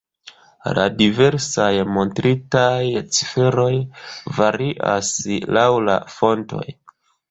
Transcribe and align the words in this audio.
La 0.77 0.85
diversaj 1.01 1.67
montritaj 1.99 2.81
ciferoj 3.19 3.71
varias 4.41 5.17
laŭ 5.61 5.71
la 5.89 6.05
fontoj. 6.21 6.69